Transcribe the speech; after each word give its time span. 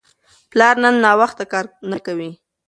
پلار 0.51 0.75
نن 0.83 0.95
ناوخته 1.05 1.43
کار 1.51 1.65
نه 1.91 1.97
کوي. 2.05 2.29